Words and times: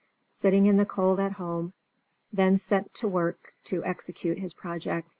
sitting 0.25 0.65
in 0.65 0.77
the 0.77 0.85
cold 0.85 1.19
at 1.19 1.33
home, 1.33 1.73
then 2.33 2.57
set 2.57 2.91
to 2.91 3.07
work 3.07 3.53
to 3.63 3.85
execute 3.85 4.39
his 4.39 4.51
project. 4.51 5.07